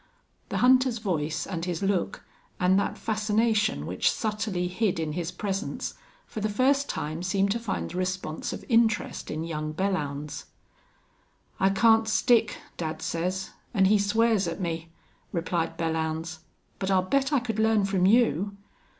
The 0.49 0.57
hunter's 0.57 0.97
voice 0.97 1.45
and 1.45 1.63
his 1.63 1.83
look, 1.83 2.23
and 2.59 2.79
that 2.79 2.97
fascination 2.97 3.85
which 3.85 4.09
subtly 4.09 4.67
hid 4.67 4.99
in 4.99 5.11
his 5.11 5.31
presence, 5.31 5.93
for 6.25 6.39
the 6.39 6.49
first 6.49 6.89
time 6.89 7.21
seemed 7.21 7.51
to 7.51 7.59
find 7.59 7.91
the 7.91 7.97
response 7.99 8.51
of 8.51 8.65
interest 8.67 9.29
in 9.29 9.43
young 9.43 9.75
Belllounds. 9.75 10.45
"I 11.59 11.69
can't 11.69 12.07
stick, 12.07 12.57
dad 12.77 13.03
says, 13.03 13.51
and 13.75 13.85
he 13.85 13.99
swears 13.99 14.47
at 14.47 14.59
me," 14.59 14.89
replied 15.31 15.77
Belllounds. 15.77 16.39
"But 16.79 16.89
I'll 16.89 17.03
bet 17.03 17.31
I 17.31 17.39
could 17.39 17.59
learn 17.59 17.85
from 17.85 18.07
you." 18.07 18.57